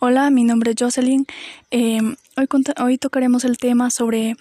[0.00, 1.26] Hola, mi nombre es Jocelyn.
[1.72, 2.46] Em, hoy,
[2.80, 4.36] hoy tocaremos el tema sobre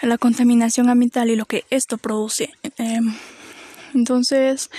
[0.00, 2.54] la contaminación ambiental y lo que esto produce.
[2.78, 3.14] Em,
[3.92, 4.70] entonces,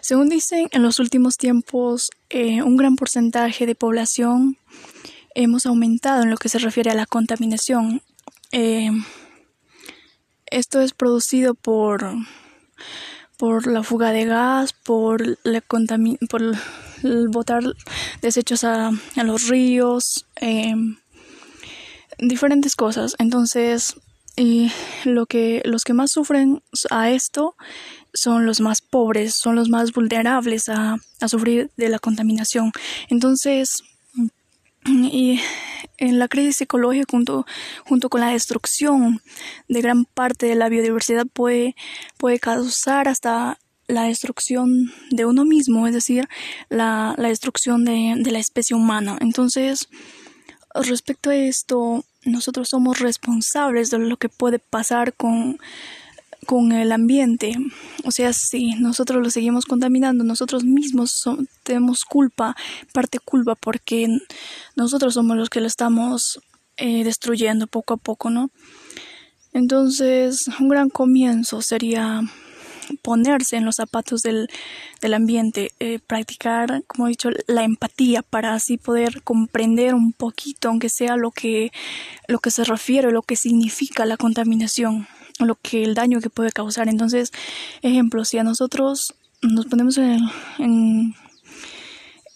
[0.00, 4.56] según dicen, en los últimos tiempos eh, un gran porcentaje de población
[5.36, 8.02] hemos aumentado en lo que se refiere a la contaminación.
[8.50, 9.04] Em,
[10.50, 12.16] esto es producido por
[13.36, 16.58] por la fuga de gas, por, la el
[17.02, 17.62] botar
[18.22, 20.96] desechos a, los ríos, em,
[22.18, 23.14] diferentes cosas.
[23.18, 23.96] Entonces,
[25.04, 27.56] lo que, los que más sufren a esto
[28.14, 32.72] son los más pobres, son los más vulnerables a, a sufrir de la contaminación.
[33.08, 33.82] Entonces,
[34.86, 35.40] y
[35.98, 37.46] en la crisis ecológica junto,
[37.84, 39.20] junto con la destrucción
[39.68, 41.74] de gran parte de la biodiversidad puede,
[42.16, 46.28] puede causar hasta la destrucción de uno mismo, es decir,
[46.68, 49.18] la, la destrucción de, de la especie humana.
[49.20, 49.88] Entonces,
[50.74, 55.58] respecto a esto, nosotros somos responsables de lo que puede pasar con
[56.46, 57.52] con el ambiente.
[58.04, 61.24] O sea, si nosotros lo seguimos contaminando, nosotros mismos
[61.62, 62.56] tenemos culpa,
[62.94, 64.08] parte culpa, porque
[64.74, 66.40] nosotros somos los que lo estamos
[66.78, 68.50] eh, destruyendo poco a poco, ¿no?
[69.52, 72.22] Entonces, un gran comienzo sería
[73.08, 74.50] ponerse en los zapatos del,
[75.00, 80.68] del ambiente, eh, practicar, como he dicho, la empatía para así poder comprender un poquito,
[80.68, 81.72] aunque sea lo que,
[82.26, 86.52] lo que se refiere, lo que significa la contaminación lo que el daño que puede
[86.52, 86.88] causar.
[86.88, 87.32] Entonces,
[87.80, 90.20] ejemplo, si a nosotros nos ponemos en,
[90.58, 91.14] en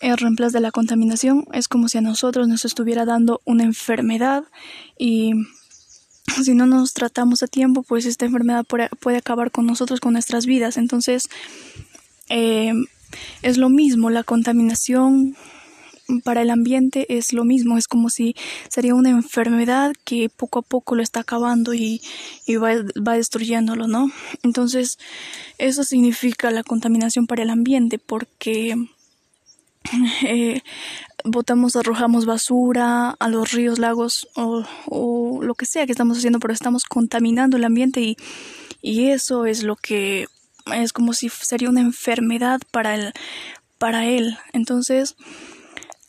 [0.00, 4.44] el reemplazo de la contaminación, es como si a nosotros nos estuviera dando una enfermedad
[4.96, 5.32] y
[6.44, 10.46] si no nos tratamos a tiempo, pues esta enfermedad puede, acabar con nosotros, con nuestras
[10.46, 10.76] vidas.
[10.76, 11.28] Entonces,
[12.28, 12.72] eh,
[13.42, 15.36] es lo mismo, la contaminación
[16.24, 18.34] para el ambiente es lo mismo, es como si
[18.68, 22.02] sería una enfermedad que poco a poco lo está acabando y,
[22.50, 22.74] va,
[23.06, 24.10] va, destruyéndolo, ¿no?
[24.42, 24.98] Entonces,
[25.58, 28.76] eso significa la contaminación para el ambiente porque
[30.26, 30.60] eh,
[31.24, 36.52] botamos, arrojamos basura a los ríos, lagos o, lo que sea que estamos haciendo, pero
[36.52, 38.16] estamos contaminando el ambiente y,
[38.80, 40.26] y eso es lo que
[40.72, 43.12] es como si sería una enfermedad para el
[43.78, 44.38] para él.
[44.52, 45.16] Entonces,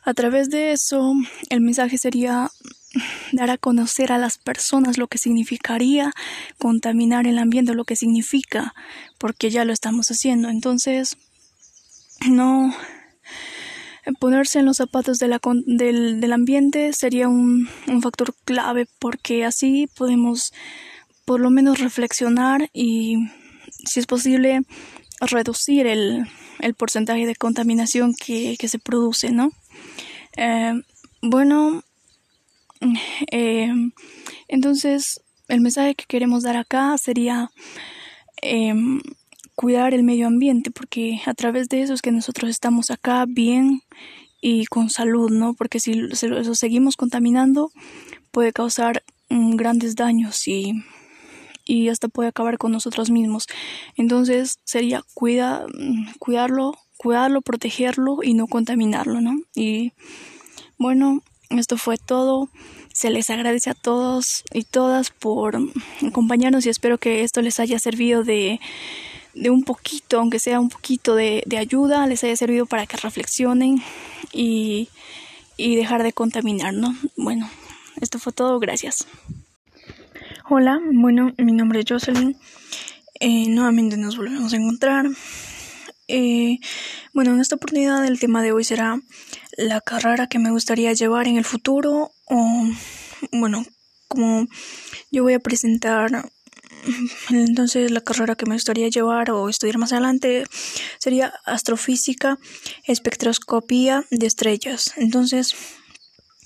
[0.03, 1.13] a través de eso,
[1.50, 2.52] el mensaje sería
[3.31, 6.12] dar a conocer a las personas lo que significaría
[6.59, 8.75] contaminar el ambiente, lo que significa,
[9.18, 10.50] porque ya lo estamos haciendo.
[10.50, 11.18] Entonces,
[12.29, 12.75] no
[14.19, 19.46] ponerse en los zapatos de la, del, del, ambiente sería un, un factor clave porque
[19.46, 20.53] así podemos
[21.25, 23.16] por lo menos reflexionar y,
[23.86, 24.62] si es posible,
[25.22, 26.25] reducir el,
[26.59, 29.52] el porcentaje de contaminación que, que se produce, ¿no?
[30.35, 30.74] Eh,
[31.22, 31.84] bueno,
[33.31, 33.72] eh,
[34.47, 37.52] entonces el mensaje que queremos dar acá sería
[38.41, 39.02] em,
[39.56, 43.81] cuidar el medio ambiente, porque a través de eso es que nosotros estamos acá bien
[44.41, 45.53] y con salud, ¿no?
[45.53, 47.72] Porque si lo seguimos contaminando
[48.31, 50.74] puede causar mm, grandes daños y,
[51.66, 53.46] y hasta puede acabar con nosotros mismos.
[53.96, 59.34] Entonces sería cuida, mm, cuidarlo cuidarlo, protegerlo y no contaminarlo, ¿no?
[59.56, 59.91] Y
[60.78, 62.50] bueno, esto fue todo.
[62.94, 65.58] Se les agradece a todos y todas por
[66.08, 68.59] acompañarnos y espero que esto les haya servido de,
[69.34, 72.98] de un poquito, aunque sea un poquito de, de, ayuda, les haya servido para que
[72.98, 73.82] reflexionen
[74.32, 74.90] y,
[75.58, 76.96] y dejar de contaminar, ¿no?
[77.16, 77.50] Bueno,
[78.02, 79.08] esto fue todo, gracias.
[80.50, 82.38] Hola, bueno, mi nombre es Jocelyn.
[83.20, 85.06] Eh, nuevamente nos volvemos a encontrar.
[86.08, 86.60] Eh,
[87.14, 89.00] bueno, en esta oportunidad el tema de hoy será
[89.58, 92.68] la carrera que me gustaría llevar en el futuro o,
[93.32, 93.66] bueno,
[94.08, 94.48] como
[95.12, 96.30] yo voy a presentar
[97.30, 100.44] entonces la carrera que me gustaría llevar o estudiar más adelante
[101.00, 102.38] sería astrofísica,
[102.86, 104.94] espectroscopía de estrellas.
[104.98, 105.56] Entonces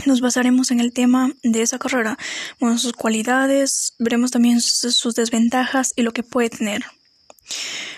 [0.05, 2.17] nos basaremos en el tema de esa carrera,
[2.59, 6.83] bueno, sus cualidades, veremos también sus desventajas y lo que puede tener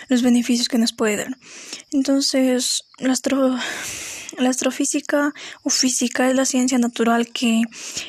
[0.08, 1.36] los beneficios que nos puede dar.
[1.92, 3.14] Entonces, la,
[4.40, 5.32] la astrofísica
[5.62, 7.62] o física es la ciencia natural que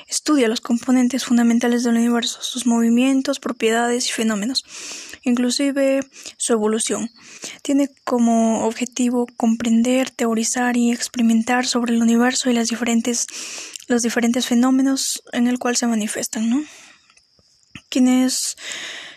[0.07, 4.63] estudia los componentes fundamentales del universo, sus movimientos, propiedades y fenómenos,
[5.23, 6.01] inclusive
[6.37, 7.09] su evolución.
[7.61, 13.27] Tiene como objetivo comprender, teorizar y experimentar sobre el universo y las diferentes,
[13.87, 16.63] los diferentes fenómenos en el cual se manifiestan, ¿no?
[17.89, 18.55] Quienes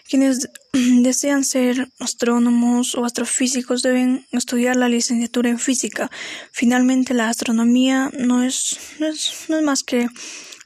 [0.09, 6.11] Quienes desean ser astrónomos o astrofísicos deben estudiar la licenciatura en física.
[6.53, 10.09] Finalmente, la astronomía no es, no es, no es más que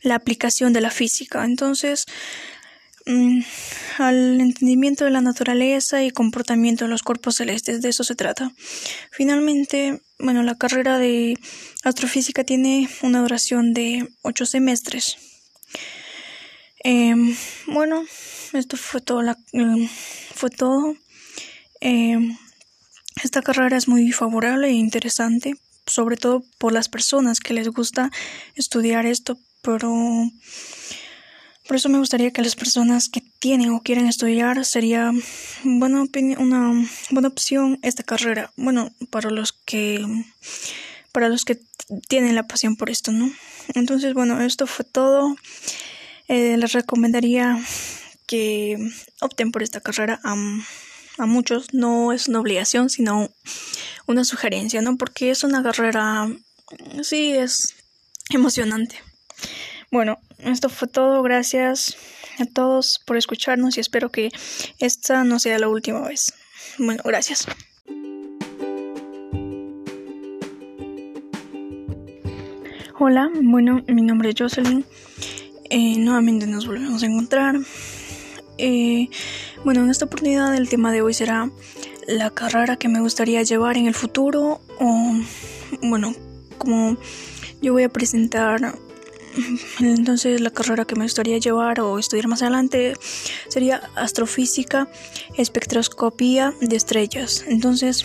[0.02, 1.44] la aplicación de la física.
[1.44, 2.06] Entonces,
[3.06, 3.40] mm,
[3.98, 8.52] al entendimiento de la naturaleza y comportamiento de los cuerpos celestes, de eso se trata.
[9.10, 11.38] Finalmente, bueno, la carrera de
[11.84, 15.16] astrofísica tiene una duración de ocho semestres.
[16.80, 17.36] Em,
[17.66, 18.04] bueno,
[18.54, 19.22] esto fue todo.
[19.22, 19.88] La, em,
[20.34, 20.94] fue todo.
[21.80, 22.36] Em,
[23.22, 25.54] esta carrera es muy favorable e interesante,
[25.86, 28.10] sobre todo por las personas que les gusta
[28.54, 29.90] estudiar esto, pero
[31.66, 35.12] por eso me gustaría que las personas que tienen o quieren estudiar sería
[35.64, 36.04] buena
[36.38, 38.50] una buena opción esta carrera.
[38.56, 40.02] Bueno, para los que
[41.12, 41.60] para los que
[42.08, 43.30] tienen la pasión por esto, ¿no?
[43.74, 45.36] Entonces, bueno, esto fue todo.
[46.28, 47.58] Eh, les recomendaría
[48.28, 48.76] que
[49.20, 50.36] opten por esta carrera a,
[51.18, 51.74] a muchos.
[51.74, 53.28] No es una obligación, sino
[54.06, 54.96] una sugerencia, ¿no?
[54.96, 56.30] Porque es una carrera,
[57.02, 57.74] sí, es
[58.30, 58.96] emocionante.
[59.90, 61.22] Bueno, esto fue todo.
[61.22, 61.96] Gracias
[62.38, 64.30] a todos por escucharnos y espero que
[64.78, 66.34] esta no sea la última vez.
[66.78, 67.46] Bueno, gracias.
[73.00, 74.84] Hola, bueno, mi nombre es Jocelyn.
[75.70, 77.56] Eh, nuevamente nos volvemos a encontrar.
[78.58, 79.08] Eh,
[79.64, 81.50] bueno, en esta oportunidad el tema de hoy será
[82.06, 85.12] la carrera que me gustaría llevar en el futuro o,
[85.82, 86.14] bueno,
[86.58, 86.96] como
[87.62, 88.78] yo voy a presentar
[89.80, 92.94] entonces la carrera que me gustaría llevar o estudiar más adelante
[93.48, 94.88] sería astrofísica,
[95.36, 97.44] espectroscopía de estrellas.
[97.46, 98.04] Entonces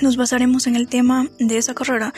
[0.00, 2.14] nos basaremos en el tema de esa carrera,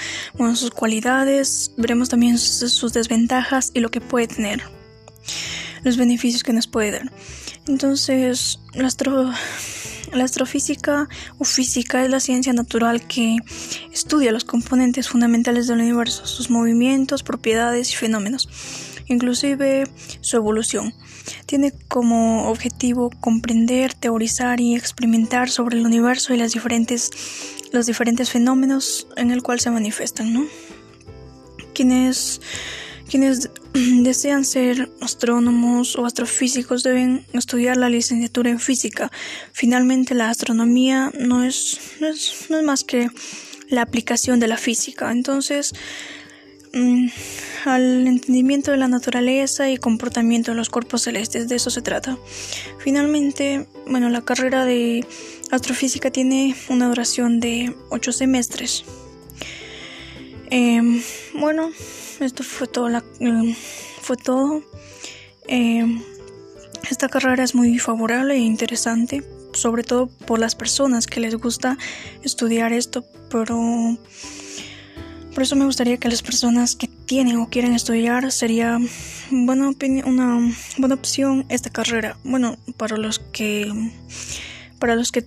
[0.54, 4.62] sus cualidades, veremos también sus desventajas y lo que puede tener,
[5.82, 7.12] los beneficios que nos puede dar.
[7.66, 8.88] Entonces, la,
[10.12, 13.36] la astrofísica o física es la ciencia natural que
[13.92, 18.48] estudia los componentes fundamentales del universo, sus movimientos, propiedades y fenómenos,
[19.06, 19.84] inclusive
[20.20, 20.94] su evolución.
[21.46, 27.10] Tiene como objetivo comprender, teorizar y experimentar sobre el universo y las diferentes,
[27.72, 30.44] los diferentes fenómenos en el cual se manifiestan, ¿no?
[31.72, 32.40] Quienes
[33.10, 39.10] quienes desean ser astrónomos o astrofísicos deben estudiar la licenciatura en física.
[39.52, 43.10] Finalmente, la astronomía no es, no es, más que
[43.68, 45.10] la aplicación de la física.
[45.10, 45.72] Entonces,
[46.72, 47.08] mm,
[47.64, 52.16] al entendimiento de la naturaleza y comportamiento de los cuerpos celestes, de eso se trata.
[52.78, 55.04] Finalmente, bueno, la carrera de
[55.50, 58.84] astrofísica tiene una duración de ocho semestres.
[60.50, 61.02] Em,
[61.34, 61.70] bueno,
[62.26, 62.88] esto fue todo.
[62.88, 63.02] La,
[64.02, 64.62] fue todo.
[65.48, 66.02] Em,
[66.90, 69.22] esta carrera es muy favorable e interesante,
[69.52, 71.76] sobre todo por las personas que les gusta
[72.22, 73.58] estudiar esto, pero
[75.34, 78.78] por eso me gustaría que las personas que tienen o quieren estudiar sería
[79.30, 79.70] buena
[80.04, 82.16] una buena opción esta carrera.
[82.24, 83.70] Bueno, para los que
[84.78, 85.24] para los que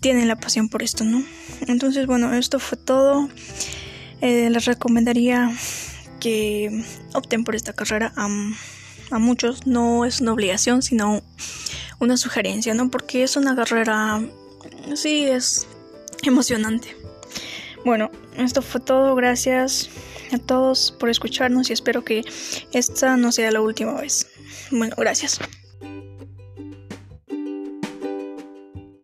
[0.00, 1.24] tienen la pasión por esto, ¿no?
[1.66, 3.28] Entonces, bueno, esto fue todo.
[4.20, 5.50] Eh, les recomendaría
[6.18, 6.84] que
[7.14, 8.28] opten por esta carrera a,
[9.10, 9.66] a, muchos.
[9.66, 11.22] No es una obligación, sino
[11.98, 12.90] una sugerencia, ¿no?
[12.90, 14.22] Porque es una carrera,
[14.94, 15.66] sí, es
[16.22, 16.96] emocionante.
[17.84, 19.14] Bueno, esto fue todo.
[19.14, 19.90] Gracias
[20.32, 22.24] a todos por escucharnos y espero que
[22.72, 24.26] esta no sea la última vez.
[24.70, 25.38] Bueno, gracias.